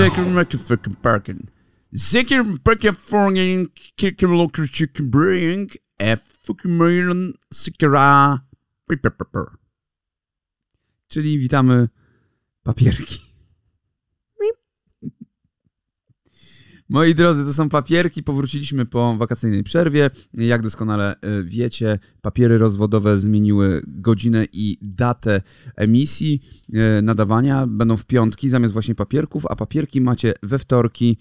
[0.00, 1.48] Zeker met een fucking parken.
[1.90, 5.76] Zeker een parken fucking kikken lokker chicken brewing.
[5.96, 8.46] En fucking meulen sikera.
[11.06, 11.88] Czyli witamy
[12.62, 13.29] papierki.
[16.90, 18.22] Moi drodzy, to są papierki.
[18.22, 20.10] Powróciliśmy po wakacyjnej przerwie.
[20.34, 25.42] Jak doskonale y, wiecie, papiery rozwodowe zmieniły godzinę i datę
[25.76, 26.42] emisji
[26.98, 27.66] y, nadawania.
[27.66, 31.18] Będą w piątki zamiast właśnie papierków, a papierki macie we wtorki,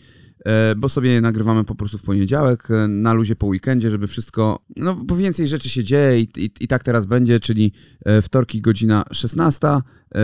[0.78, 5.16] bo sobie nagrywamy po prostu w poniedziałek, na luzie po weekendzie, żeby wszystko, no bo
[5.16, 7.72] więcej rzeczy się dzieje i, i, i tak teraz będzie, czyli
[8.22, 9.68] wtorki godzina 16,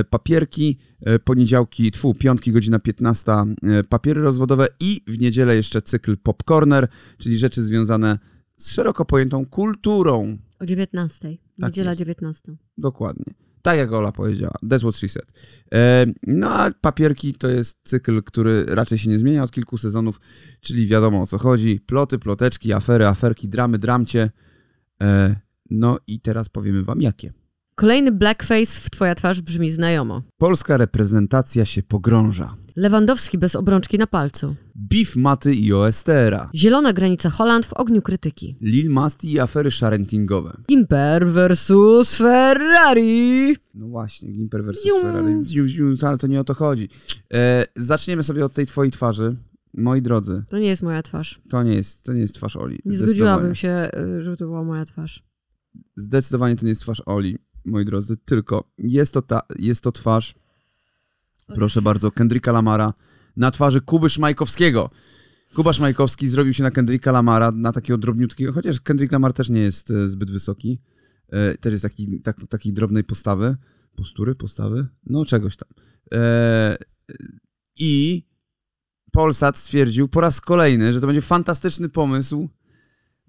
[0.09, 0.77] papierki,
[1.23, 3.31] poniedziałki, tfu, piątki godzina 15,
[3.89, 8.19] papiery rozwodowe i w niedzielę jeszcze cykl Popcorner, czyli rzeczy związane
[8.57, 10.37] z szeroko pojętą kulturą.
[10.59, 11.37] O 19.
[11.61, 11.99] Tak Niedziela jest.
[11.99, 12.55] 19.
[12.77, 13.44] Dokładnie.
[13.65, 14.53] Tak jak Ola powiedziała.
[14.63, 15.25] That's what she said.
[16.27, 20.19] No a papierki to jest cykl, który raczej się nie zmienia od kilku sezonów,
[20.61, 21.79] czyli wiadomo o co chodzi.
[21.85, 24.31] Ploty, ploteczki, afery, aferki, dramy, dramcie.
[25.01, 25.35] E,
[25.69, 27.33] no i teraz powiemy wam jakie.
[27.75, 30.21] Kolejny blackface w twoja twarz brzmi znajomo.
[30.37, 32.55] Polska reprezentacja się pogrąża.
[32.75, 34.55] Lewandowski bez obrączki na palcu.
[34.75, 36.49] Beef Maty i OSTR-a.
[36.55, 38.55] Zielona granica Holland w ogniu krytyki.
[38.61, 40.57] Lil Masti i afery sharentingowe.
[40.69, 43.55] Gimper versus Ferrari.
[43.73, 45.01] No właśnie, Gimper versus Zium.
[45.01, 45.45] Ferrari.
[45.47, 46.89] Zium, zium, ale to nie o to chodzi.
[47.33, 49.35] E, zaczniemy sobie od tej twojej twarzy.
[49.77, 51.41] Moi drodzy, To nie jest moja twarz.
[51.49, 52.79] to nie jest, to nie jest twarz Oli.
[52.85, 55.23] Nie zgodziłabym się, y, żeby to była moja twarz.
[55.95, 60.35] Zdecydowanie to nie jest twarz Oli, moi drodzy, tylko jest to, ta, jest to twarz,
[61.47, 62.93] proszę bardzo, Kendricka Lamara
[63.37, 64.89] na twarzy Kuby Szmajkowskiego.
[65.55, 69.61] Kuba Szmajkowski zrobił się na Kendricka Lamara, na takiego drobniutkiego, chociaż Kendrick Lamar też nie
[69.61, 70.81] jest e, zbyt wysoki,
[71.29, 73.55] e, też jest taki, tak, takiej drobnej postawy,
[73.95, 75.69] postury, postawy, no czegoś tam.
[76.13, 76.77] E,
[77.75, 78.23] I
[79.11, 82.49] Polsat stwierdził po raz kolejny, że to będzie fantastyczny pomysł,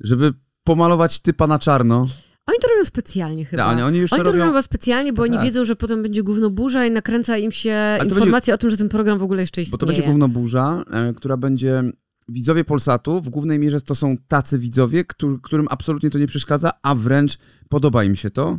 [0.01, 2.07] żeby pomalować typa na czarno.
[2.46, 3.62] Oni to robią specjalnie chyba.
[3.64, 5.64] No, ale oni już to Oni to robią robią- chyba specjalnie, bo Tak, oni wiedzą,
[5.64, 9.18] że potem będzie gówno burza i nakręca im się informacja o tym, że ten program
[9.18, 9.73] w ogóle jeszcze istnieje.
[9.73, 11.83] Bo to będzie główno burza, e, która będzie.
[12.29, 16.70] Widzowie Polsatu, w głównej mierze to są tacy widzowie, któr- którym absolutnie to nie przeszkadza,
[16.83, 18.58] a wręcz podoba im się to,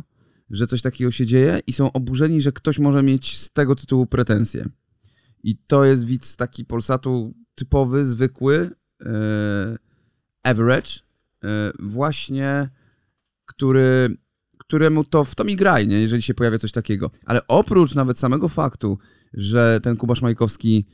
[0.50, 4.06] że coś takiego się dzieje i są oburzeni, że ktoś może mieć z tego tytułu
[4.06, 4.68] pretensje.
[5.42, 8.70] I to jest widz taki Polsatu typowy, zwykły,
[9.06, 9.76] e,
[10.42, 10.90] average,
[11.44, 11.48] e,
[11.78, 12.68] właśnie,
[13.58, 14.16] który,
[14.58, 16.00] któremu to w to mi graj, nie?
[16.00, 17.10] jeżeli się pojawia coś takiego.
[17.24, 18.98] Ale oprócz nawet samego faktu,
[19.34, 20.86] że ten Kuba Szmajkowski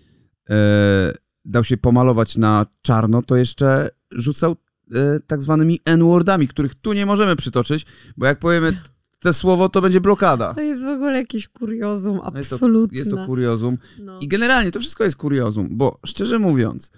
[0.51, 1.15] e,
[1.45, 4.57] dał się pomalować na czarno, to jeszcze rzucał
[4.95, 7.87] e, tak zwanymi N-wordami, których tu nie możemy przytoczyć,
[8.17, 8.73] bo jak powiemy
[9.19, 10.55] te słowo, to będzie blokada.
[10.55, 12.59] To jest w ogóle jakieś kuriozum, No jest, to,
[12.93, 13.79] jest to kuriozum.
[13.99, 14.19] No.
[14.21, 16.93] I generalnie to wszystko jest kuriozum, bo szczerze mówiąc,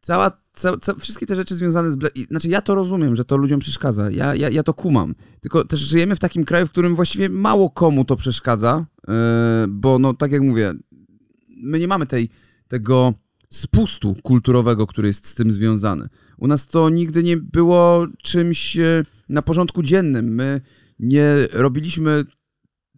[0.00, 1.96] cała, ca, wszystkie te rzeczy związane z...
[2.30, 5.80] Znaczy ja to rozumiem, że to ludziom przeszkadza, ja, ja, ja to kumam, tylko też
[5.80, 9.14] żyjemy w takim kraju, w którym właściwie mało komu to przeszkadza, yy,
[9.68, 10.74] bo no tak jak mówię,
[11.48, 12.28] my nie mamy tej,
[12.68, 13.14] tego
[13.50, 16.08] spustu kulturowego, który jest z tym związany.
[16.38, 20.34] U nas to nigdy nie było czymś e, na porządku dziennym.
[20.34, 20.60] My
[20.98, 22.24] nie robiliśmy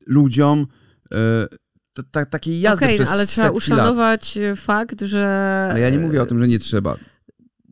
[0.07, 0.67] ludziom
[1.99, 5.69] e, t- ta- takiej jazdy Okej, przez ale trzeba uszanować fakt, że...
[5.71, 6.97] Ale ja nie mówię o tym, że nie trzeba.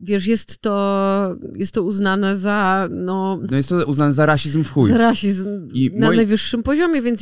[0.01, 4.71] Wiesz, jest to, jest to uznane za, no, No jest to uznane za rasizm w
[4.71, 4.89] chuj.
[4.91, 7.21] za rasizm I na moi- najwyższym poziomie, więc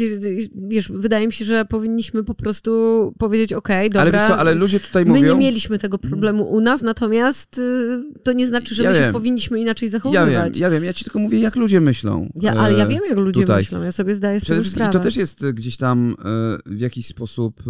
[0.56, 2.72] wiesz, wydaje mi się, że powinniśmy po prostu
[3.18, 5.34] powiedzieć, okej, dobra, ale, co, ale ludzie tutaj my mówią...
[5.34, 9.02] nie mieliśmy tego problemu u nas, natomiast y, to nie znaczy, że Ja my się
[9.02, 9.14] wiem.
[9.14, 10.54] powinniśmy inaczej Ja zachowywać.
[10.54, 12.30] wiem, ja wiem, ja ci tylko mówię, jak ludzie myślą.
[12.42, 13.58] Ja, ale ja E, wiem, jak ludzie tutaj.
[13.58, 15.00] myślą, ja sobie zdaję z Przede tego wszystkim sprawę.
[15.00, 17.62] to też jest e, gdzieś tam e, w jakiś sposób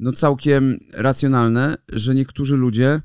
[0.00, 3.00] no całkiem racjonalne, że niektórzy ludzie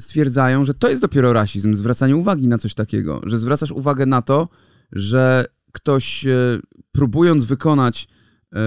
[0.00, 4.22] stwierdzają, że to jest dopiero rasizm, zwracanie uwagi na coś takiego, że zwracasz uwagę na
[4.22, 4.48] to,
[4.92, 6.58] że ktoś e,
[6.92, 8.08] próbując wykonać
[8.52, 8.58] e,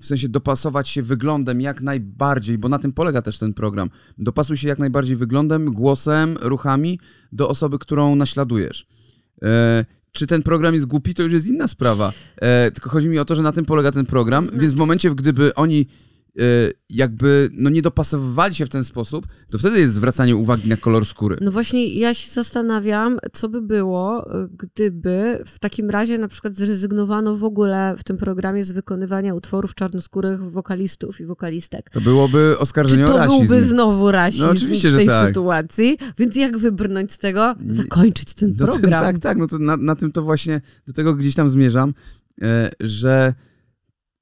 [0.00, 3.90] w sensie dopasować się wyglądem jak najbardziej, bo na tym polega też ten program.
[4.18, 7.00] Dopasuj się jak najbardziej wyglądem, głosem, ruchami
[7.32, 8.86] do osoby, którą naśladujesz.
[9.42, 12.12] E, czy ten program jest głupi, to już jest inna sprawa.
[12.74, 15.10] Tylko chodzi mi o to, że na tym polega ten program, znaczy- więc w momencie,
[15.10, 15.86] w gdyby oni
[16.90, 21.06] jakby no, nie dopasowywali się w ten sposób, to wtedy jest zwracanie uwagi na kolor
[21.06, 21.36] skóry.
[21.40, 26.56] No właśnie, ja się zastanawiam, co by było, y, gdyby w takim razie na przykład
[26.56, 31.90] zrezygnowano w ogóle w tym programie z wykonywania utworów czarnoskórych wokalistów i wokalistek.
[31.90, 33.38] To byłoby Czy oskarżenie o to rasizm.
[33.38, 35.28] byłby znowu rasizm No oczywiście, w że tej tak.
[35.28, 35.98] sytuacji?
[36.18, 37.54] Więc jak wybrnąć z tego?
[37.66, 39.02] Zakończyć ten No to- program.
[39.04, 41.94] tak, tak, no to na, na tym to właśnie, do tego gdzieś tam zmierzam,
[42.42, 43.34] e, że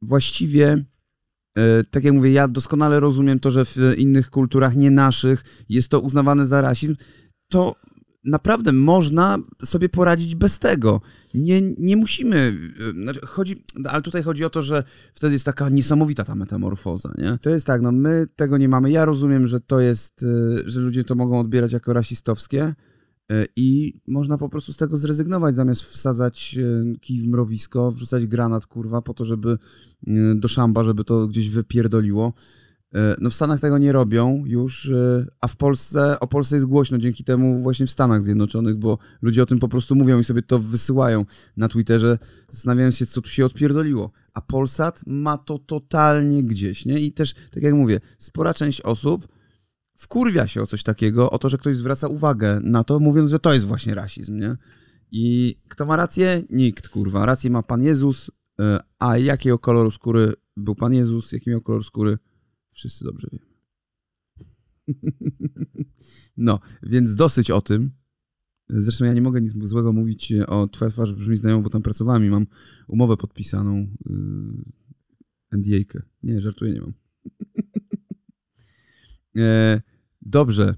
[0.02, 0.84] właściwie
[1.90, 6.00] tak jak mówię, ja doskonale rozumiem to, że w innych kulturach, nie naszych, jest to
[6.00, 6.96] uznawane za rasizm,
[7.48, 7.74] to
[8.26, 11.00] naprawdę można sobie poradzić bez tego.
[11.34, 12.58] Nie, nie musimy.
[12.88, 17.12] e, znaczy, Chodzi, ale tutaj chodzi o to, że wtedy jest taka niesamowita ta metamorfoza,
[17.18, 17.38] nie?
[17.42, 18.90] To jest tak, no my tego nie mamy.
[18.90, 22.74] Ja rozumiem, że to jest, e, że ludzie to mogą odbierać jako rasistowskie e,
[23.56, 28.66] i można po prostu z tego zrezygnować, zamiast wsadzać e, kij w mrowisko, wrzucać granat,
[28.66, 29.58] kurwa, po to, żeby
[30.06, 32.32] e, do szamba, żeby to gdzieś wypierdoliło.
[32.94, 36.66] E, No w Stanach tego nie robią już, e, a w Polsce, o Polsce jest
[36.66, 40.24] głośno dzięki temu właśnie w Stanach Zjednoczonych, bo ludzie o tym po prostu mówią i
[40.24, 41.24] sobie to wysyłają
[41.56, 42.18] na Twitterze,
[42.48, 44.10] zastanawiając się, co tu się odpierdoliło.
[44.34, 47.00] A Polsat ma to totalnie gdzieś, nie?
[47.00, 49.28] I też, tak jak mówię, spora część osób
[49.96, 53.38] wkurwia się o coś takiego, o to, że ktoś zwraca uwagę na to, mówiąc, że
[53.38, 54.56] to jest właśnie rasizm, nie?
[55.10, 56.42] I kto ma rację?
[56.50, 57.26] Nikt, kurwa.
[57.26, 61.84] Rację ma Pan Jezus, e, a jakiego koloru skóry był Pan Jezus, jaki miał kolor
[61.84, 62.18] skóry,
[62.70, 63.46] wszyscy dobrze wiemy.
[66.36, 67.90] No, więc dosyć o tym.
[68.68, 72.24] Zresztą ja nie mogę nic złego mówić o Twoja twarz brzmi znajomo, bo tam pracowałem
[72.24, 72.46] i mam
[72.88, 73.76] umowę podpisaną,
[74.06, 76.02] yy, NDA-kę.
[76.22, 76.92] Nie, żartuję, nie mam.
[79.38, 79.80] e,
[80.22, 80.74] dobrze.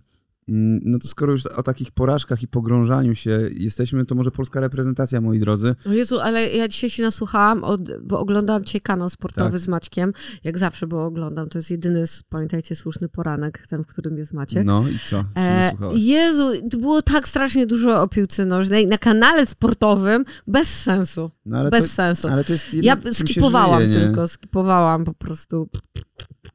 [0.49, 4.61] Mm, No to skoro już o takich porażkach i pogrążaniu się jesteśmy, to może polska
[4.61, 5.75] reprezentacja, moi drodzy.
[5.87, 9.61] O Jezu, ale ja dzisiaj się nasłuchałam, od, bo oglądałam dzisiaj kanał sportowy Tak.
[9.61, 10.13] z Maćkiem.
[10.45, 11.49] Jak zawsze, bo oglądam.
[11.49, 14.65] To jest jedyny, pamiętajcie, słuszny poranek, ten, w którym jest Maciek.
[14.67, 15.25] No i co?
[15.37, 15.73] E?
[15.95, 21.31] Jezu, było tak strasznie dużo o piłce nożnej na kanale sportowym, bez sensu.
[21.47, 22.29] No, bez to, sensu.
[22.29, 25.69] ale to jest Ja jednak- się skipowałam żyje, tylko, skipowałam po prostu.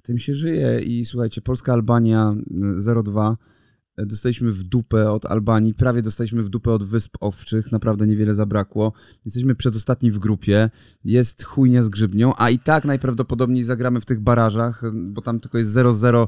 [0.03, 2.35] Tym się żyje i słuchajcie, Polska-Albania
[2.77, 3.35] y, 0-2.
[4.01, 8.35] Y, Dostaliśmy w dupę od Albanii, prawie dostaliśmy w dupę od Wysp Owczych, naprawdę niewiele
[8.35, 8.93] zabrakło.
[9.25, 10.69] Jesteśmy przedostatni w grupie,
[11.05, 15.39] jest chujnia z grzybnią, a i tak najprawdopodobniej zagramy w tych barażach, y, bo tam
[15.39, 16.27] tylko jest 0,0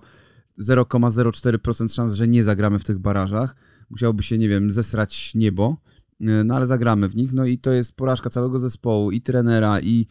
[0.59, 3.55] 0,04% szans, że nie zagramy w tych barażach.
[3.89, 5.77] Musiałoby się, nie wiem, zesrać niebo,
[6.21, 7.33] y, no ale zagramy w nich.
[7.33, 10.05] No i to jest porażka całego zespołu, i trenera, i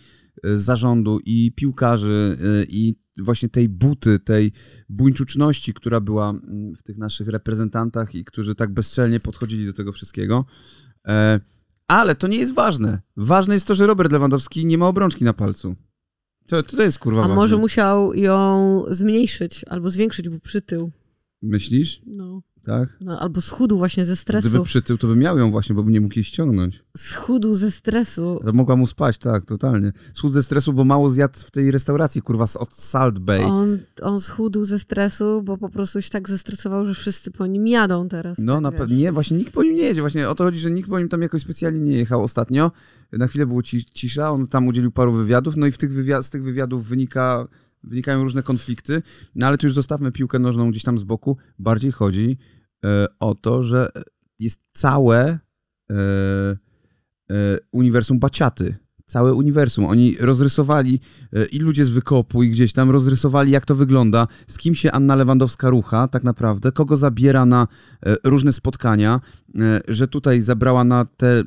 [0.47, 4.53] y, zarządu, i piłkarzy, y, i właśnie tej buty, tej
[4.89, 9.93] buńczuczności, która była mm, w tych naszych reprezentantach i którzy tak bezczelnie podchodzili do tego
[9.93, 10.45] wszystkiego.
[11.09, 11.41] E,
[11.89, 13.01] Ale to nie jest ważne.
[13.17, 15.77] Ważne jest to, że Robert Lewandowski nie ma obrączki na palcu.
[16.47, 17.37] To, to jest kurwa A ważne.
[17.37, 20.91] może musiał ją zmniejszyć albo zwiększyć, bo przytył.
[21.43, 22.03] Myślisz?
[22.07, 22.97] No, Tak?
[23.01, 24.49] no, albo schudł właśnie ze stresu.
[24.49, 26.85] Gdyby przytył, to by miał ją właśnie, bo by nie mógł jej ściągnąć.
[26.97, 28.41] Schudł ze stresu.
[28.45, 29.93] To mogła mu spać, tak, totalnie.
[30.15, 33.45] Schód ze stresu, bo mało zjadł w tej restauracji, kurwa, od Salt Bay.
[33.45, 37.67] On, on schudł ze stresu, bo po prostu się tak zestresował, że wszyscy po nim
[37.67, 38.39] jadą teraz.
[38.39, 38.97] No, tak, na pewno.
[38.97, 40.01] Nie, właśnie nikt po nim nie jedzie.
[40.01, 42.73] Właśnie o to chodzi, że nikt po nim tam jakoś specjalnie nie jechał ostatnio.
[43.13, 45.93] Na chwilę było ci- cisza, on tam udzielił paru wywiadów, no i w tych
[46.25, 47.49] z tych wywiadów wynika,
[47.89, 49.03] wynikają różne konflikty.
[49.35, 51.37] No ale tu już zostawmy piłkę nożną gdzieś tam z boku.
[51.59, 52.39] Bardziej chodzi
[52.85, 53.89] e, o to, że
[54.39, 55.39] jest całe
[55.91, 55.95] e,
[57.31, 58.77] e, uniwersum baciaty.
[59.07, 59.85] Całe uniwersum.
[59.85, 61.01] Oni rozrysowali
[61.53, 65.17] i ludzie z wykopu i gdzieś tam rozrysowali, jak to wygląda, z kim się Anna
[65.17, 67.69] Lewandowska rucha tak naprawdę, kogo zabiera na
[68.25, 69.21] różne spotkania,
[69.89, 71.43] że tutaj zabrała na te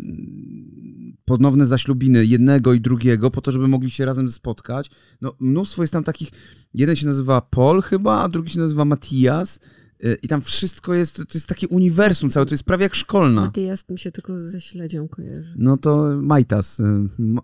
[1.28, 4.90] ponowne zaślubiny jednego i drugiego, po to, żeby mogli się razem spotkać.
[5.22, 6.30] No, mnóstwo jest tam takich,
[6.74, 9.60] jeden się nazywa Paul chyba, a drugi się nazywa Matias
[10.04, 13.42] e, i tam wszystko jest, to jest takie uniwersum całe, to jest prawie jak szkolna.
[13.42, 15.54] Matyjas mi się tylko ze śledzią kojarzy.
[15.58, 16.80] No to Majtas.
[16.80, 16.84] y,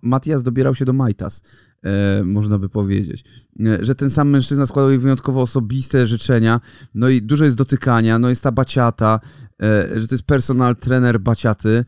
[0.02, 1.44] Matias dobierał się do Majtas,
[1.84, 3.24] e, można by powiedzieć.
[3.82, 6.62] Że ten sam mężczyzna składał jej wyjątkowo osobiste życzenia,
[6.94, 9.20] no i dużo jest dotykania, no jest ta baciata,
[9.96, 11.86] że to jest personal trener baciaty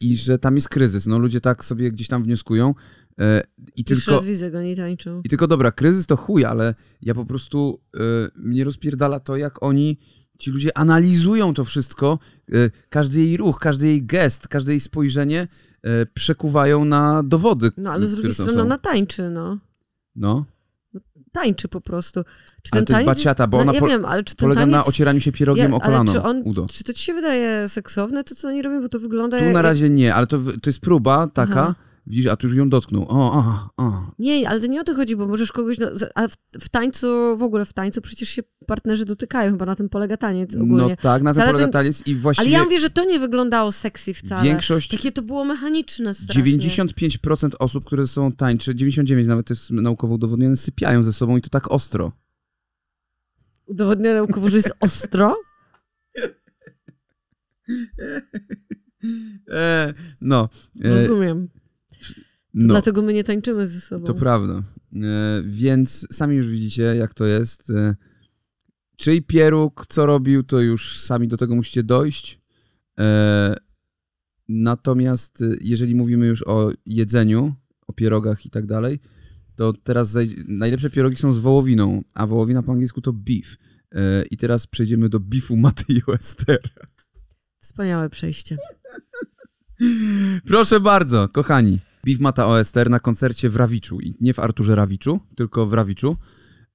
[0.00, 1.06] i że tam jest kryzys.
[1.06, 2.74] No ludzie tak sobie gdzieś tam wnioskują
[3.20, 3.42] e,
[3.76, 4.20] i Pierwszy tylko...
[4.20, 5.20] raz widzę go, nie tańczą.
[5.24, 8.00] I tylko dobra, kryzys to chuj, ale ja po prostu y,
[8.36, 9.98] mnie rozpierdala to, jak oni,
[10.38, 12.18] ci ludzie analizują to wszystko,
[12.54, 15.48] y, każdy jej ruch, każdy jej gest, każde jej spojrzenie
[16.02, 17.70] y, przekuwają na dowody.
[17.76, 19.58] No ale z drugiej strony ona tańczy, no.
[20.16, 20.44] No,
[21.32, 22.24] Tańczy po prostu.
[22.62, 24.46] Czy Ale ten to jest baciata, bo no, ona ja po- wiem, ale czy ten
[24.46, 24.72] polega taniec...
[24.72, 26.66] na ocieraniu się pierogiem ja, o kolano, czy, on, udo.
[26.70, 29.54] czy to ci się wydaje seksowne, to co oni robią, bo to wygląda Tu jak...
[29.54, 31.74] na razie nie, ale to, to jest próba taka, Aha.
[32.10, 33.06] Widzisz, a tu już ją dotknął.
[33.08, 34.12] O, o, o.
[34.18, 35.78] Nie, ale to nie o to chodzi, bo możesz kogoś...
[35.78, 39.76] No, a w, w tańcu, w ogóle w tańcu przecież się partnerzy dotykają, chyba na
[39.76, 40.76] tym polega taniec ogólnie.
[40.76, 43.18] No tak, na tym polega to- taniec i ale właściwie ja mówię, że to nie
[43.18, 44.44] wyglądało sexy wcale.
[44.44, 44.88] większość...
[44.88, 46.58] Takie to było mechaniczne strasznie.
[46.58, 51.36] 95% osób, które ze sobą tańczy, 99 nawet to jest naukowo udowodnione, sypiają ze sobą
[51.36, 52.12] i to tak ostro.
[53.66, 55.36] Udowodnione naukowo, że jest ostro?
[59.52, 60.48] E, no.
[60.84, 61.48] E, Rozumiem.
[62.54, 64.04] No, Dlatego my nie tańczymy ze sobą.
[64.04, 64.62] to prawda.
[64.96, 67.70] E, więc sami już widzicie, jak to jest.
[67.70, 67.96] E,
[68.96, 72.40] czyj pieróg, co robił, to już sami do tego musicie dojść.
[72.98, 73.54] E,
[74.48, 77.54] natomiast jeżeli mówimy już o jedzeniu,
[77.86, 79.00] o pierogach i tak dalej,
[79.56, 83.56] to teraz najlepsze pierogi są z wołowiną, a wołowina po angielsku to beef.
[84.30, 86.58] I teraz przejdziemy do beefu Maty i Estera.
[87.60, 88.56] Wspaniałe przejście.
[90.46, 91.78] Proszę bardzo, kochani.
[92.04, 94.00] Beef Mata OSTR na koncercie w Rawiczu.
[94.00, 96.16] I nie w Arturze Rawiczu, tylko w Rawiczu.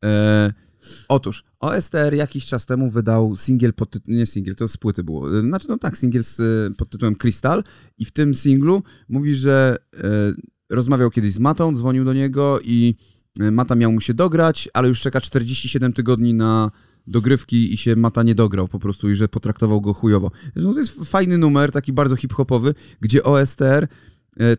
[0.05, 0.53] E,
[1.07, 5.39] otóż, OSTR jakiś czas temu wydał singiel pod tytułem, nie singiel, to z płyty było,
[5.39, 7.63] e, znaczy no tak, singiel z, e, pod tytułem Crystal
[7.97, 10.33] i w tym singlu mówi, że e,
[10.69, 12.95] rozmawiał kiedyś z Matą, dzwonił do niego i
[13.39, 16.71] e, Mata miał mu się dograć, ale już czeka 47 tygodni na
[17.07, 20.31] dogrywki i się Mata nie dograł po prostu i że potraktował go chujowo.
[20.55, 23.87] Zresztą to jest fajny numer, taki bardzo hip-hopowy, gdzie OSTR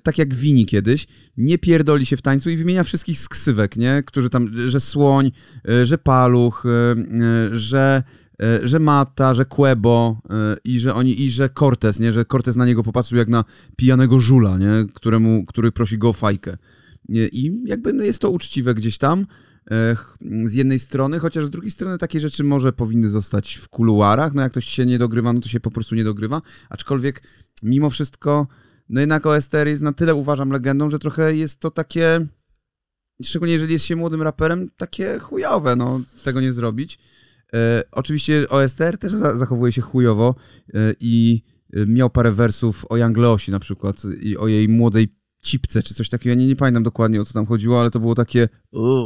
[0.03, 1.07] tak jak Wini kiedyś,
[1.37, 4.03] nie pierdoli się w tańcu i wymienia wszystkich z ksywek, nie?
[4.07, 5.33] Którzy tam, że Słoń,
[5.69, 8.03] e, że Paluch, e, e, że,
[8.43, 12.13] e, że Mata, że Quebo e, i że oni, i że Cortez, nie?
[12.13, 13.45] Że Cortez na niego popatrzył jak na
[13.77, 14.87] pijanego żula, nie?
[14.95, 16.57] Któremu, który prosi go o fajkę.
[17.09, 19.27] I jakby no jest to uczciwe gdzieś tam
[19.71, 19.97] e,
[20.45, 24.43] z jednej strony, chociaż z drugiej strony takie rzeczy może powinny zostać w kuluarach, no
[24.43, 27.23] jak ktoś się nie dogrywa, no to się po prostu nie dogrywa, aczkolwiek
[27.63, 28.47] mimo wszystko
[28.89, 32.27] no jednak OSTR jest na tyle, uważam, legendą, że trochę jest to takie,
[33.23, 36.99] szczególnie jeżeli jest się młodym raperem, takie chujowe, no, tego nie zrobić.
[37.55, 40.35] E, oczywiście OSTR też za zachowuje się chujowo
[40.75, 45.17] e, i e, miał parę wersów o Young Leosi na przykład i o jej młodej
[45.43, 48.01] cipce, czy coś takiego, ja nie, nie pamiętam dokładnie o co tam chodziło, ale to
[48.01, 49.05] było takie u,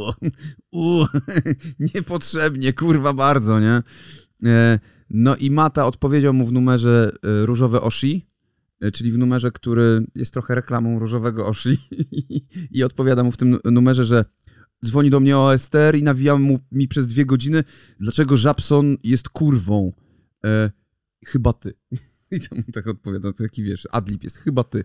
[0.71, 1.05] u,
[1.93, 3.81] niepotrzebnie, kurwa bardzo, nie?
[4.45, 8.30] E, no i Mata odpowiedział mu w numerze e, Różowe Oshi,
[8.93, 11.77] czyli w numerze, który jest trochę reklamą różowego Oshi
[12.71, 14.25] i odpowiada mu w tym numerze, że
[14.85, 17.63] dzwoni do mnie OSTR i nawija mu mi przez dwie godziny,
[17.99, 19.93] dlaczego Żabson jest kurwą.
[20.45, 20.71] E,
[21.25, 21.73] chyba ty.
[22.31, 24.83] I tam tak odpowiada, taki wiesz, adlib jest, chyba ty.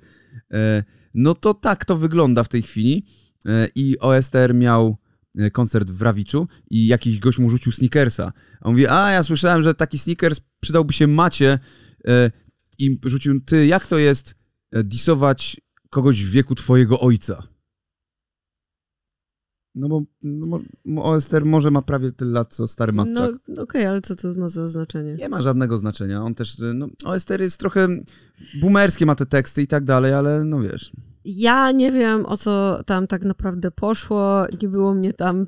[0.53, 0.85] E,
[1.15, 3.07] no to tak to wygląda w tej chwili
[3.47, 4.97] e, i OSTR miał
[5.39, 8.33] e, koncert w Rawiczu i jakiś gość mu rzucił sneakersa.
[8.61, 11.59] A on mówi, a ja słyszałem, że taki sneakers przydałby się Macie
[12.07, 12.31] e,
[12.79, 14.35] i rzucił, ty, jak to jest
[14.73, 17.56] e, disować kogoś w wieku twojego ojca?
[19.77, 20.61] No bo no,
[21.45, 23.59] może ma prawie tyle lat, co stary Matt, No tak?
[23.59, 25.15] okej, ale co to ma za znaczenie?
[25.15, 26.23] Nie ma żadnego znaczenia.
[26.23, 27.89] On też, no, OSTR jest trochę
[28.61, 30.93] boomerskie, ma te teksty i tak dalej, ale no wiesz.
[31.25, 34.47] Ja nie wiem, o co tam tak naprawdę poszło.
[34.63, 35.47] Nie było mnie tam, y,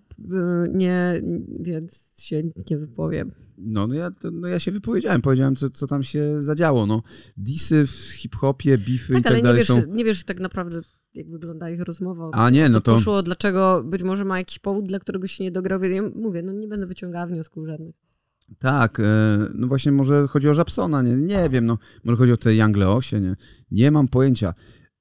[0.73, 1.23] nie,
[1.61, 3.31] więc się nie wypowiem.
[3.59, 6.87] No, no, ja, no ja się wypowiedziałem, powiedziałem, co, co tam się zadziało.
[6.87, 7.03] No.
[7.37, 9.83] Disy w hip-hopie, beefy i Tak, tak ale nie dalej wiesz, są...
[9.89, 10.81] nie wiesz tak naprawdę,
[11.19, 12.31] jak wygląda ich rozmowa.
[12.33, 12.95] A nie, no to...
[12.95, 15.83] poszło, dlaczego, być może ma jakiś powód, dla którego się nie dograł.
[15.85, 17.95] Ja mówię, no nie będę wyciągała wniosków żadnych.
[18.59, 19.05] Tak, e,
[19.55, 22.77] no właśnie może chodzi o Żabsona, nie, nie wiem, no może chodzi o te Young
[22.77, 23.37] Leosie, nie,
[23.71, 24.55] nie mam pojęcia.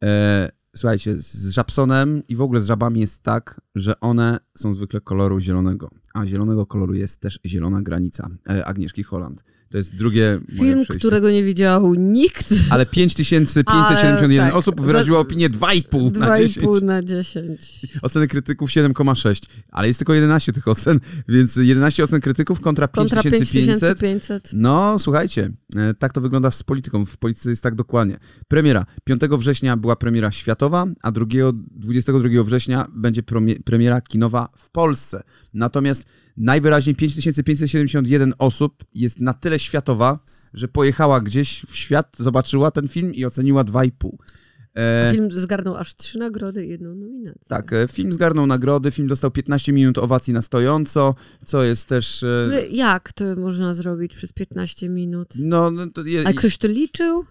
[0.03, 5.01] E, słuchajcie, z Żabsonem i w ogóle z żabami jest tak, że one są zwykle
[5.01, 9.43] koloru zielonego, a zielonego koloru jest też zielona granica e, Agnieszki Holland.
[9.69, 12.49] To jest drugie Film, którego nie widział nikt.
[12.69, 16.65] Ale 5571 Ale tak, osób wyraziło opinię 2,5 na 10.
[16.65, 17.85] 2,5 na 10.
[18.01, 23.23] Oceny krytyków 7,6, ale jest tylko 11 tych ocen, więc 11 ocen krytyków kontra Kontra
[23.23, 23.99] 5500.
[23.99, 24.51] 5500.
[24.53, 27.05] No, słuchajcie, e, tak to wygląda z polityką.
[27.05, 28.17] W polityce jest tak dokładnie.
[28.47, 28.85] Premiera.
[29.03, 31.25] 5 września była premiera światowa, a 2,
[31.71, 33.23] 22 września będzie
[33.65, 35.23] premiera kinowa w Polsce.
[35.53, 36.05] Natomiast
[36.37, 40.19] najwyraźniej 5571 osób jest na tyle światowa,
[40.53, 44.09] że pojechała gdzieś w świat, zobaczyła ten film i oceniła 2,5.
[44.75, 47.41] E, Film zgarnął aż trzy nagrody i jedną nominację.
[47.47, 51.15] tak, e, film zgarnął nagrody, film dostał 15 minut owacji na stojąco,
[51.45, 52.23] co jest też...
[52.23, 55.33] e, Ale Jak to można zrobić przez 15 minut?
[55.39, 57.25] No, no, to je, A ktoś to liczył?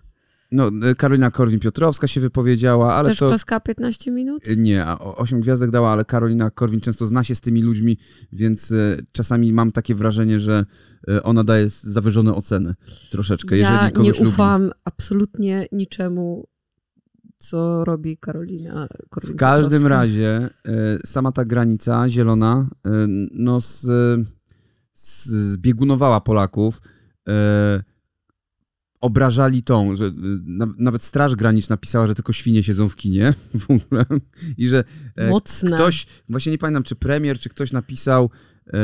[0.52, 3.28] No, e, Karolina Korwin-Piotrowska się wypowiedziała, ale Też to...
[3.28, 4.42] klaska 15 minut?
[4.56, 7.98] Nie, a o- osiem gwiazdek dała, ale Karolina Korwin często zna się z tymi ludźmi,
[8.32, 10.64] więc e, czasami mam takie wrażenie, że
[11.08, 12.74] e, ona daje zawyżone oceny
[13.10, 14.28] troszeczkę, Ja jeżeli kogoś nie lubi.
[14.34, 16.46] ufam absolutnie niczemu,
[17.38, 18.88] co robi Karolina
[19.22, 22.90] W każdym razie e, sama ta granica zielona e,
[23.32, 23.80] no z,
[24.92, 26.80] z, zbiegunowała Polaków.
[29.00, 30.10] Obrażali tą, że
[30.44, 34.04] na, nawet Straż Graniczna pisała, że tylko świnie siedzą w kinie w ogóle.
[34.58, 34.84] I że
[35.16, 35.76] e, Mocne.
[35.76, 38.30] ktoś, właśnie nie pamiętam, czy premier, czy ktoś napisał,
[38.66, 38.78] e,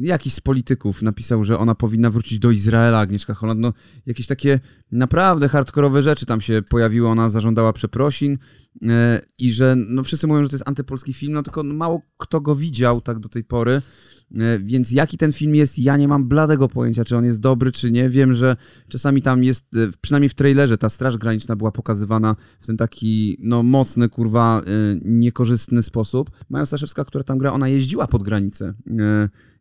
[0.00, 3.72] jakiś z polityków napisał, że ona powinna wrócić do Izraela, Agnieszka Holland, no
[4.06, 4.60] jakieś takie
[4.92, 8.38] naprawdę hardkorowe rzeczy tam się pojawiły, ona zażądała przeprosin
[9.38, 12.56] i że no wszyscy mówią, że to jest antypolski film, no tylko mało kto go
[12.56, 13.82] widział tak do tej pory,
[14.38, 17.72] E, więc jaki ten film jest, ja nie mam bladego pojęcia, czy on jest dobry,
[17.72, 18.08] czy nie.
[18.08, 18.56] Wiem, że
[18.88, 23.36] czasami tam jest, e, przynajmniej w trailerze, ta Straż Graniczna była pokazywana w ten taki,
[23.40, 24.70] no, mocny, kurwa, e,
[25.04, 26.30] niekorzystny sposób.
[26.48, 28.74] Maja Staszewska, która tam gra, ona jeździła pod granicę.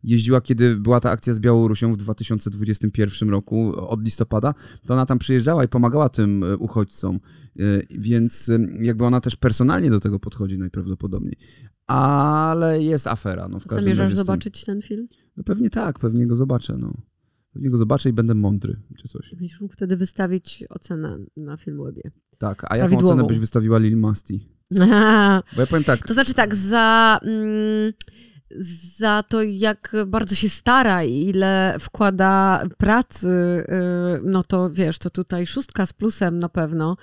[0.03, 4.53] Jeździła, kiedy była ta akcja z Białorusią w 2021 roku, od listopada,
[4.85, 7.19] to ona tam przyjeżdżała i pomagała tym uchodźcom.
[7.89, 11.37] Więc jakby ona też personalnie do tego podchodzi najprawdopodobniej
[11.87, 13.47] ale jest afera.
[13.47, 15.07] No, w każdym Zamierzasz zobaczyć ten film?
[15.37, 16.77] No pewnie tak, pewnie go zobaczę.
[16.77, 16.93] No.
[17.53, 19.35] Pewnie go zobaczę i będę mądry, czy coś.
[19.35, 22.11] Będziesz mógł wtedy wystawić ocenę na Filmwebie.
[22.37, 24.49] Tak, a jaką ocenę byś wystawiła Lil Masti?
[25.55, 26.07] Bo ja powiem tak.
[26.07, 27.19] To znaczy tak, za...
[27.23, 27.93] Mm,
[28.97, 35.09] za to, jak bardzo się stara i ile wkłada pracy, y, no to wiesz, to
[35.09, 36.97] tutaj szóstka z plusem na pewno.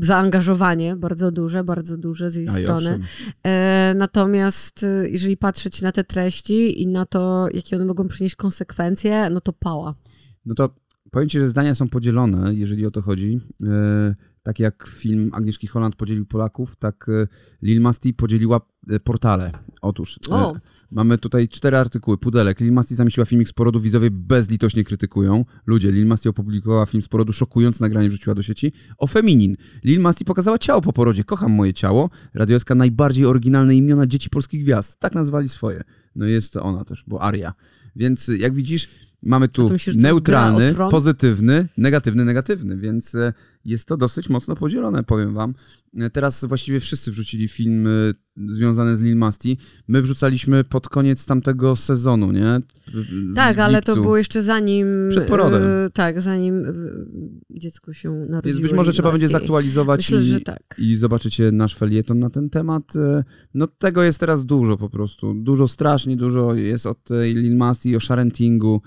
[0.00, 3.00] Zaangażowanie bardzo duże, bardzo duże z jej A strony.
[3.42, 8.34] E, natomiast y, jeżeli patrzeć na te treści i na to, jakie one mogą przynieść
[8.34, 9.94] konsekwencje, no to pała.
[10.46, 10.74] No to
[11.10, 13.40] powiem ci, że zdania są podzielone, jeżeli o to chodzi.
[13.62, 17.26] E, tak jak film Agnieszki Holland podzielił Polaków, tak e,
[17.62, 18.60] Lil Masti podzieliła
[19.04, 19.52] portale.
[19.82, 20.18] Otóż...
[20.30, 20.56] O
[20.90, 22.18] Mamy tutaj cztery artykuły.
[22.18, 22.60] Pudelek.
[22.60, 25.44] Lil Masti zamieściła filmik z porodu, widzowie bezlitośnie krytykują.
[25.66, 25.92] Ludzie.
[25.92, 28.72] Lil Masti opublikowała film z porodu, szokując nagranie wrzuciła do sieci.
[28.98, 29.56] O Feminin.
[29.84, 31.24] Lil Masti pokazała ciało po porodzie.
[31.24, 32.10] Kocham moje ciało.
[32.34, 35.00] Radioska najbardziej oryginalne imiona dzieci polskich gwiazd.
[35.00, 35.82] Tak nazwali swoje.
[36.16, 37.54] No jest to ona też, bo Aria.
[37.96, 38.88] Więc jak widzisz,
[39.22, 43.32] mamy tu myślisz, neutralny, pozytywny, negatywny, negatywny, więc e,
[43.64, 45.54] jest to dosyć mocno podzielone, powiem wam.
[45.98, 47.88] E, teraz właściwie wszyscy wrzucili film
[48.48, 49.58] związany z Lil Masti.
[49.88, 52.60] My wrzucaliśmy pod koniec tamtego sezonu, nie?
[53.34, 54.86] tak, ale to było jeszcze zanim...
[55.10, 55.62] Przed porodem.
[55.62, 56.62] Yy, tak, zanim
[57.50, 58.42] dziecko się narodziło.
[58.42, 60.74] Więc być może trzeba będzie zaktualizować Myślę, i, tak.
[60.78, 62.92] i zobaczycie nasz felieton na ten temat.
[63.54, 65.34] No tego jest teraz dużo po prostu.
[65.34, 68.82] Dużo, strasznie dużo jest od tej Masti, o sharentingu,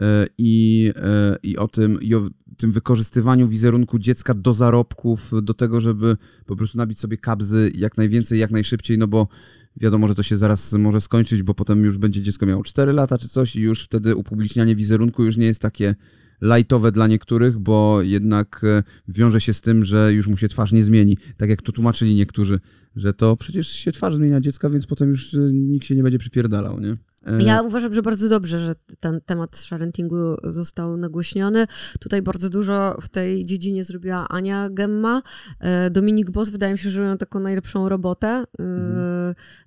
[0.00, 5.54] E, i, e, i o tym, i o tym wykorzystywaniu wizerunku dziecka do zarobków, do
[5.54, 9.28] tego, żeby po prostu nabić sobie kabzy jak najwięcej, jak najszybciej, no bo
[9.76, 13.18] wiadomo, że to się zaraz może skończyć, bo potem już będzie dziecko miało 4 lata
[13.18, 15.94] czy coś i już wtedy upublicznianie wizerunku już nie jest takie
[16.40, 20.72] lajtowe dla niektórych, bo jednak e, wiąże się z tym, że już mu się twarz
[20.72, 21.18] nie zmieni.
[21.36, 22.60] Tak jak to tłumaczyli niektórzy,
[22.96, 26.80] że to przecież się twarz zmienia dziecka, więc potem już nikt się nie będzie przypierdalał,
[26.80, 26.96] nie?
[27.38, 31.66] Ja uważam, że bardzo dobrze, że ten temat sharentingu został nagłośniony.
[32.00, 35.22] Tutaj bardzo dużo w tej dziedzinie zrobiła Ania Gemma.
[35.60, 38.26] E, Dominik Boss wydaje mi się, że robią taką najlepszą robotę.
[38.28, 39.13] E, mhm.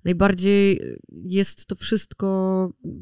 [0.04, 0.80] Najbardziej
[1.24, 2.28] jest to wszystko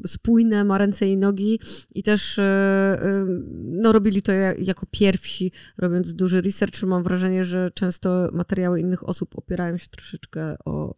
[0.05, 1.59] spójne, ma ręce i nogi
[1.95, 3.25] i też e,
[3.63, 6.83] no, robili to jako pierwsi, robiąc duży research.
[6.83, 10.95] Mam wrażenie, że często materiały innych osób opierają się troszeczkę o,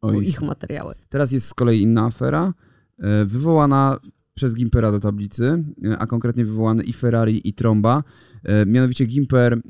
[0.00, 0.94] o, o ich materiały.
[1.08, 2.52] Teraz jest z kolei inna afera
[2.98, 3.98] E, wywołana
[4.34, 8.04] przez Gimpera do tablicy, e, a konkretnie wywołane i Ferrari, i Tromba.
[8.42, 9.60] E, mianowicie Gimper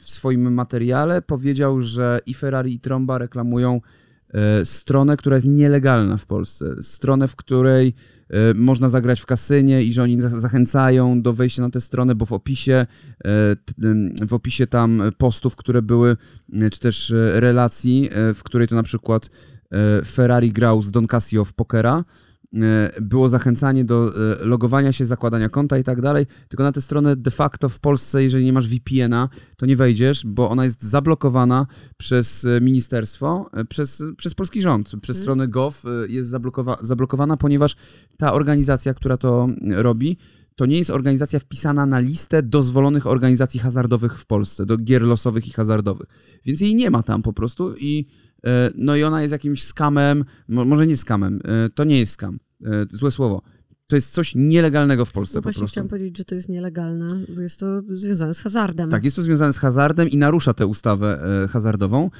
[0.00, 3.80] w swoim materiale powiedział, że i Ferrari, i Tromba reklamują
[4.64, 6.82] stronę, która jest nielegalna w Polsce.
[6.82, 7.94] Stronę, w której
[8.54, 12.32] można zagrać w kasynie i że oni zachęcają do wejścia na tę stronę, bo w
[12.32, 12.86] opisie,
[14.28, 16.16] w opisie tam postów, które były,
[16.72, 19.30] czy też relacji, w której to na przykład
[20.06, 22.27] Ferrari grał z Don Casio w pokera, E,
[23.00, 27.16] było zachęcanie do e, logowania się, zakładania konta i tak dalej, tylko na tę stronę
[27.16, 31.66] de facto w Polsce, jeżeli nie masz VPN-a, to nie wejdziesz, bo ona jest zablokowana
[31.96, 35.22] przez e, ministerstwo, przez, przez polski rząd, przez hmm.
[35.22, 35.74] stronę gov
[36.08, 37.76] jest zablokowa zablokowana, ponieważ
[38.18, 40.16] ta organizacja, która to robi,
[40.56, 45.48] to nie jest organizacja wpisana na listę dozwolonych organizacji hazardowych w Polsce, do gier losowych
[45.48, 46.08] i hazardowych.
[46.44, 48.27] Więc jej nie ma tam po prostu i E,
[48.74, 52.86] no i ona jest jakimś skamem, może nie skamem, e, to nie jest skam, e,
[52.92, 53.42] złe słowo.
[53.86, 55.72] To jest coś nielegalnego w Polsce no Właśnie po prostu.
[55.72, 58.90] chciałam powiedzieć, że to jest nielegalne, bo jest to związane z hazardem.
[58.90, 61.18] Tak, jest to związane z hazardem i narusza tę ustawę
[61.50, 62.10] hazardową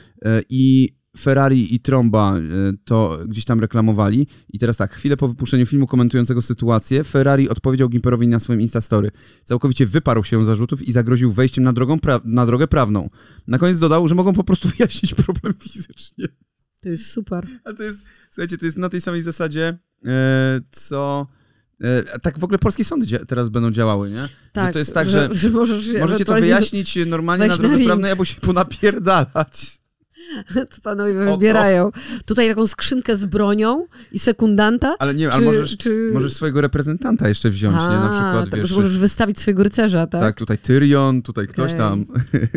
[0.49, 2.41] i Ferrari i Tromba e,
[2.85, 4.27] to gdzieś tam reklamowali.
[4.49, 9.11] I teraz tak, chwilę po wypuszczeniu filmu komentującego sytuację, Ferrari odpowiedział Gimperowi na swoim Instastory.
[9.45, 13.11] Całkowicie wyparł się zarzutów i zagroził wejściem na, drogą na drogę prawną.
[13.47, 16.29] Na koniec dodał, że mogą po prostu wyjaśnić problem fizycznie.
[16.83, 17.47] To jest super.
[17.65, 17.99] A to jest,
[18.31, 21.27] słuchajcie, to jest na tej samej zasadzie, e, co...
[21.81, 24.29] E, tak w ogóle polskie sądy teraz będą działały, nie?
[24.53, 27.85] Tak, że to jest tak, że, że, że możesz, możecie to wyjaśnić normalnie na drodze
[27.85, 29.78] prawnej, albo się ponapierdalać.
[30.71, 31.91] Co panowie wybierają?
[32.27, 34.97] Tutaj taką skrzynkę z bronią i sekundanta?
[34.99, 36.11] Ale nie, czy, ale możesz, czy...
[36.15, 37.97] możesz swojego reprezentanta jeszcze wziąć, A, nie?
[37.97, 38.69] Na przykład, tak, wiesz...
[38.69, 40.21] że możesz wystawić swojego rycerza, tak?
[40.21, 41.79] Tak, tutaj Tyrion, tutaj ktoś Okej.
[41.79, 42.05] tam.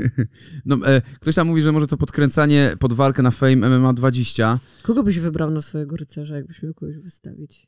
[0.65, 4.59] no, e, ktoś tam mówi, że może to podkręcanie pod walkę na Fame MMA 20.
[4.83, 7.67] Kogo byś wybrał na swojego rycerza, jakbyś miał kogoś wystawić?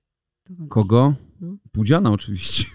[0.70, 1.16] Kogo?
[1.42, 1.58] No.
[1.72, 2.66] Pudziana oczywiście.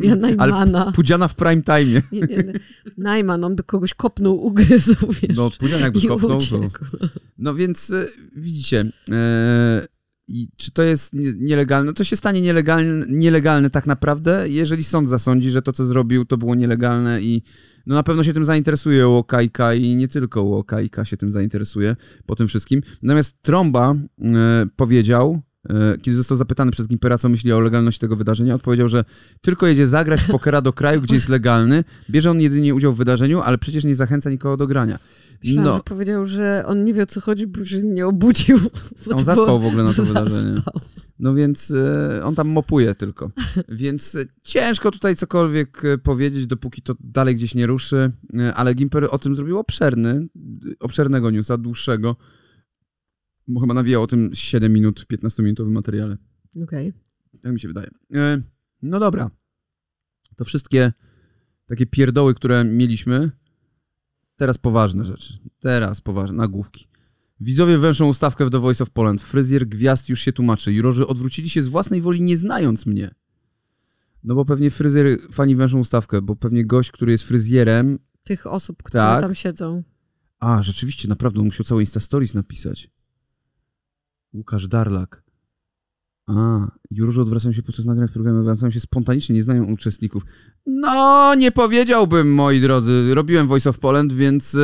[0.00, 0.92] Ja Ale Najmana.
[0.92, 2.02] Pudziana w prime time.
[2.12, 2.52] Nie, nie, nie.
[2.98, 5.36] Najman, on by kogoś kopnął, ugryzł, wiesz.
[5.36, 6.36] No, Pudzian jakby kopnął, to...
[6.58, 6.84] uciekł.
[7.38, 9.86] No więc e, widzicie, e,
[10.56, 11.92] czy to jest nie- nielegalne?
[11.92, 16.36] To się stanie nielegalne, nielegalne tak naprawdę, jeżeli sąd zasądzi, że to, co zrobił, to
[16.36, 17.42] było nielegalne i
[17.86, 22.36] no na pewno się tym zainteresuje Łokajka i nie tylko Łokajka się tym zainteresuje po
[22.36, 22.82] tym wszystkim.
[23.02, 25.42] Natomiast Tromba e, powiedział,
[26.02, 29.04] kiedy został zapytany przez Gimpera, co myśli o legalności tego wydarzenia, odpowiedział, że
[29.40, 32.96] tylko jedzie zagrać w pokera do kraju, gdzie jest legalny, bierze on jedynie udział w
[32.96, 34.98] wydarzeniu, ale przecież nie zachęca nikogo do grania.
[35.44, 35.76] Myślałam, No.
[35.76, 38.58] że powiedział, że on nie wie o co chodzi, bo się nie obudził.
[39.12, 40.54] On zaspał w ogóle na to wydarzenie.
[40.56, 40.80] Zaspał.
[41.18, 43.30] No więc e, on tam mopuje tylko.
[43.68, 48.10] Więc e, ciężko tutaj cokolwiek e, powiedzieć, dopóki to dalej gdzieś nie ruszy.
[48.38, 50.26] E, ale Gimper o tym zrobił obszerny,
[50.80, 52.16] obszernego newsa, dłuższego.
[53.52, 56.16] Bo chyba nawijał o tym 7 minut w 15-minutowym materiale.
[56.62, 56.92] Okej.
[57.42, 57.88] Tak mi się wydaje.
[58.14, 58.42] E,
[58.82, 59.30] no dobra.
[60.36, 60.92] To wszystkie
[61.66, 63.30] takie pierdoły, które mieliśmy.
[64.36, 65.38] Teraz poważne rzeczy.
[65.58, 66.88] Teraz poważne, nagłówki.
[67.40, 69.22] Widzowie węszą ustawkę w The Voice of Poland.
[69.22, 70.72] Fryzjer gwiazd już się tłumaczy.
[70.72, 73.14] Jurorzy odwrócili się z własnej woli, nie znając mnie.
[74.24, 77.98] No bo pewnie fryzjer, fani węszą ustawkę, bo pewnie gość, który jest fryzjerem...
[78.24, 79.20] Tych osób, które Tak.
[79.20, 79.82] tam siedzą.
[80.40, 82.90] A, rzeczywiście, naprawdę, on musiał całe Insta Stories napisać.
[84.34, 85.22] Łukasz Darlak.
[86.26, 90.22] A, jurorzy odwracają się podczas nagrań w programie, odwracają się spontanicznie, nie znają uczestników.
[90.66, 93.14] No, nie powiedziałbym, moi drodzy.
[93.14, 94.56] Robiłem Voice of Poland, więc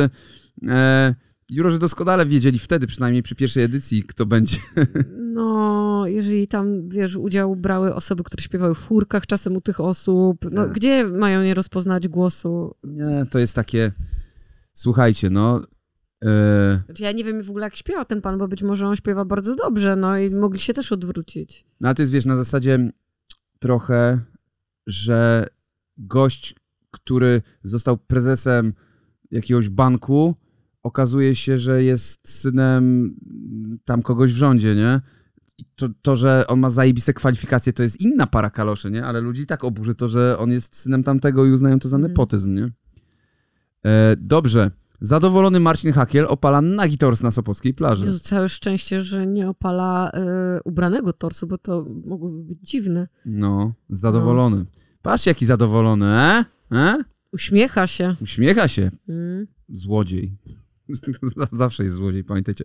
[0.67, 1.15] e,
[1.49, 4.57] jurorzy doskonale wiedzieli wtedy, przynajmniej przy pierwszej edycji, kto będzie.
[5.33, 10.45] No, jeżeli tam, wiesz, udział brały osoby, które śpiewały w chórkach czasem u tych osób,
[10.51, 10.73] no Tak.
[10.73, 12.75] gdzie mają nie rozpoznać głosu?
[12.83, 13.91] Nie, to jest takie...
[14.73, 15.61] Słuchajcie, no...
[16.25, 18.95] E, Znaczy, ja nie wiem w ogóle, jak śpiewa ten pan, bo być może on
[18.95, 21.65] śpiewa bardzo dobrze, no i mogli się też odwrócić.
[21.81, 22.91] No ale to jest, wiesz, na zasadzie
[23.59, 24.19] trochę,
[24.87, 25.47] że
[25.97, 26.55] gość,
[26.91, 28.73] który został prezesem
[29.31, 30.35] jakiegoś banku,
[30.83, 33.15] okazuje się, że jest synem
[33.85, 35.01] tam kogoś w rządzie, nie?
[35.75, 39.05] To, to, że on ma zajebiste kwalifikacje, to jest inna para kaloszy, nie?
[39.05, 42.11] Ale ludzi tak oburzy to, że on jest synem tamtego i uznają to za Mhm.
[42.11, 42.71] nepotyzm, nie?
[43.85, 44.71] E, dobrze.
[45.01, 48.05] Zadowolony Marcin Hakiel opala nagi tors na Sopockiej plaży.
[48.05, 50.11] Jezu, całe szczęście, że nie opala
[50.57, 53.07] y, ubranego torsu, bo to mogłoby być dziwne.
[53.25, 54.65] No, zadowolony.
[55.01, 56.45] Patrzcie, jaki zadowolony, e?
[56.71, 57.03] e?
[57.33, 58.15] Uśmiecha się.
[58.21, 58.91] Uśmiecha się.
[59.09, 59.47] Mm.
[59.69, 60.37] Złodziej.
[61.51, 62.63] Zawsze jest złodziej, pamiętajcie.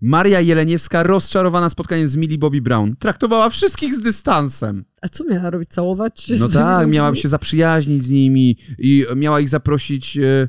[0.00, 2.96] Maria Jeleniewska rozczarowana spotkaniem z Millie Bobby Brown.
[2.96, 4.84] Traktowała wszystkich z dystansem.
[5.02, 5.70] A co miała robić?
[5.70, 10.48] Całować No tak, miała się zaprzyjaźnić z nimi i miała ich zaprosić e,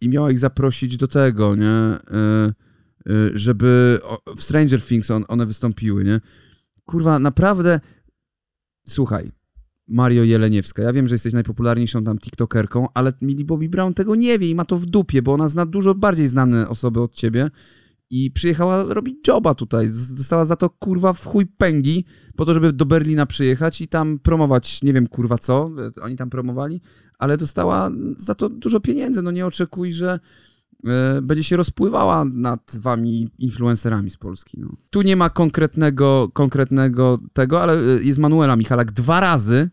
[0.00, 1.66] i miała ich zaprosić do tego, nie?
[1.66, 2.52] E, e,
[3.34, 4.00] żeby
[4.36, 6.20] w Stranger Things on, one wystąpiły, nie?
[6.84, 7.80] Kurwa, naprawdę
[8.86, 9.30] słuchaj,
[9.88, 14.38] Mario Jeleniewska, ja wiem, że jesteś najpopularniejszą tam tiktokerką, ale Millie Bobby Brown tego nie
[14.38, 17.50] wie i ma to w dupie, bo ona zna dużo bardziej znane osoby od ciebie
[18.10, 19.88] i przyjechała robić joba tutaj.
[20.16, 22.04] Dostała za to kurwa w chuj pęgi
[22.36, 26.16] po to, żeby do Berlina przyjechać i tam promować, nie wiem kurwa co, e, oni
[26.16, 26.80] tam promowali,
[27.18, 29.22] ale dostała za to dużo pieniędzy.
[29.22, 30.20] No nie oczekuj, że
[30.84, 34.60] e, będzie się rozpływała nad wami influencerami z Polski.
[34.60, 34.68] No.
[34.90, 39.70] Tu nie ma konkretnego, konkretnego tego, ale e, jest Manuela Michalak dwa razy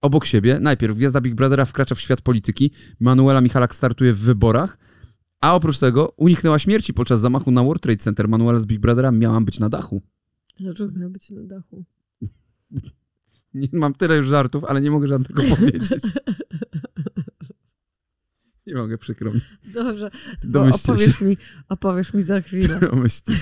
[0.00, 0.58] obok siebie.
[0.60, 2.70] Najpierw gwiazda Big Brothera wkracza w świat polityki,
[3.00, 4.78] Manuela Michalak startuje w wyborach,
[5.44, 8.28] a oprócz tego uniknęła śmierci podczas zamachu na World Trade Center.
[8.28, 10.02] Manuela z Big Brothera miała być na dachu.
[10.60, 11.84] Dlaczego miała być na dachu?
[13.54, 15.90] Nie mam tyle już żartów, ale nie mogę żadnego powiedzieć.
[18.66, 19.40] Nie mogę, przykro mi.
[19.74, 20.10] Dobrze,
[20.72, 21.36] opowiesz mi,
[21.68, 22.80] opowiesz mi za chwilę.
[22.90, 23.32] Domyślcie.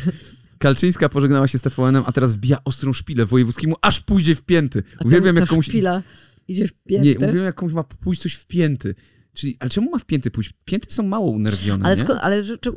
[0.58, 4.82] Kalczyńska pożegnała się z TVN-em, a teraz wbija ostrą szpilę wojewódzkiemu, aż pójdzie w pięty.
[5.04, 5.66] Uwielbiam, jak komuś...
[5.66, 6.02] szpila
[6.48, 7.18] idzie w Nie, piętę.
[7.18, 8.94] uwielbiam, jak komuś ma pójść coś w pięty.
[9.34, 10.54] Czyli, ale czemu ma w pięty pójść?
[10.64, 12.70] Pięty są mało unerwione, ale skąd, ale że, czy,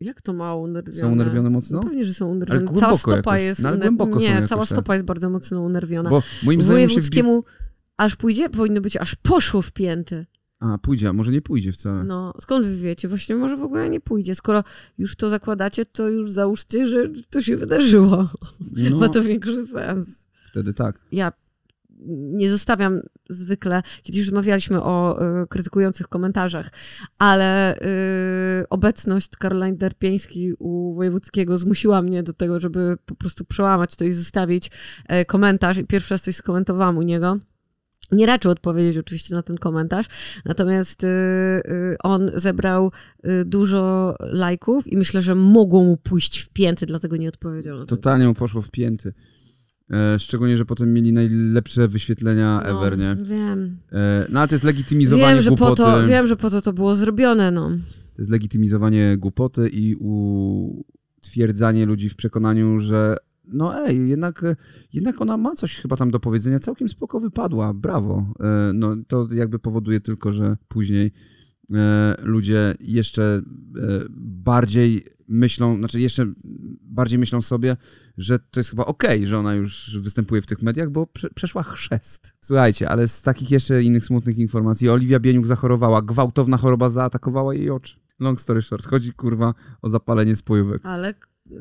[0.00, 1.00] jak to mało unerwione?
[1.00, 1.76] Są unerwione mocno?
[1.78, 2.60] No pewnie, że są Ale unerwione.
[2.64, 3.42] głęboko Cała stopa jakoś.
[3.44, 4.70] jest No, ale uner- Nie, jakoś, cała tak.
[4.70, 6.10] stopa jest bardzo mocno unerwiona.
[6.10, 6.94] Bo moim zdaniem się wbi...
[6.94, 7.44] Wojewódzkiemu
[7.96, 10.26] aż pójdzie, powinno być aż poszło w pięty.
[10.60, 12.04] A, pójdzie, a może nie pójdzie wcale.
[12.04, 13.08] No, skąd wy wiecie?
[13.08, 14.34] Właśnie może w ogóle nie pójdzie.
[14.34, 14.64] Skoro
[14.98, 18.28] już to zakładacie, to już załóżcie, że to się wydarzyło.
[18.90, 20.08] No, Ma to większy sens.
[20.50, 21.00] wtedy tak.
[21.12, 21.32] Ja
[22.06, 26.70] nie zostawiam zwykle, kiedyś już rozmawialiśmy o y, krytykujących komentarzach,
[27.18, 33.96] ale y, obecność Caroline Derpieński u Wojewódzkiego zmusiła mnie do tego, żeby po prostu przełamać
[33.96, 34.70] to i zostawić
[35.12, 37.38] y, komentarz i pierwszy raz coś skomentowałam u niego.
[38.12, 40.06] Nie raczył odpowiedzieć oczywiście na ten komentarz,
[40.44, 42.92] natomiast y, y, on zebrał
[43.26, 47.86] y, dużo lajków i myślę, że mogło mu pójść w pięty, dlatego nie odpowiedział.
[47.86, 49.14] Totalnie mu poszło w pięty.
[49.90, 53.16] E, szczególnie, że potem mieli najlepsze wyświetlenia No, ever, nie?
[53.22, 53.76] Wiem.
[53.92, 55.82] E, no ale to jest legitymizowanie Wiem że, po głupoty.
[55.82, 57.68] to, wiem, że po to to było zrobione, no.
[58.16, 63.16] To jest legitymizowanie głupoty i utwierdzanie ludzi w przekonaniu, że
[63.52, 64.42] no ej, jednak,
[64.92, 68.34] jednak ona ma coś chyba tam do powiedzenia, całkiem spoko wypadła, brawo.
[68.40, 71.12] E, No to jakby powoduje tylko, że później
[72.22, 73.40] ludzie jeszcze
[74.44, 76.32] bardziej myślą, znaczy jeszcze
[76.82, 77.76] bardziej myślą sobie,
[78.16, 81.62] że to jest chyba okej, że ona już występuje w tych mediach, bo prze, przeszła
[81.62, 82.32] chrzest.
[82.40, 87.70] Słuchajcie, ale z takich jeszcze innych smutnych informacji, Oliwia Bieniuk zachorowała, gwałtowna choroba zaatakowała jej
[87.70, 88.00] oczy.
[88.20, 90.86] Long story short, chodzi kurwa o zapalenie spojówek.
[90.86, 91.14] Ale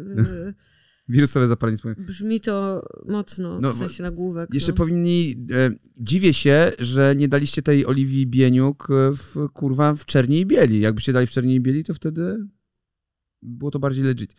[1.10, 2.06] Wirusowe zapalenie spojówek.
[2.06, 4.54] brzmi to mocno, No, w sensie nagłówek.
[4.54, 4.78] Jeszcze no.
[4.78, 5.48] powinni.
[5.52, 10.46] E, dziwię się, że nie daliście tej Oliwii Bieniuk e, w kurwa w czerni i
[10.46, 10.80] bieli.
[10.80, 12.48] Jakbyście dali w czerni i bieli, to wtedy
[13.42, 14.36] było to bardziej legit.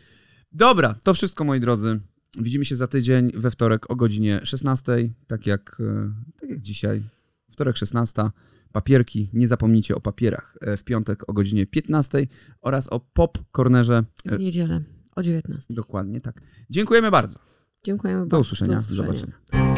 [0.51, 1.99] Dobra, to wszystko moi drodzy.
[2.39, 7.03] Widzimy się za tydzień we wtorek o godzinie 16, tak jak, e, tak jak dzisiaj.
[7.51, 8.23] Wtorek 16.
[8.71, 10.55] Papierki, nie zapomnijcie o papierach.
[10.61, 12.27] E, W piątek o godzinie 15
[12.61, 14.03] oraz o pop cornerze.
[14.25, 14.81] E, W niedzielę
[15.15, 15.73] o 19.
[15.73, 16.41] Dokładnie tak.
[16.69, 17.39] Dziękujemy bardzo.
[17.83, 18.41] Dziękujemy Do bardzo.
[18.41, 18.75] usłyszenia.
[18.75, 19.68] Do zobaczenia.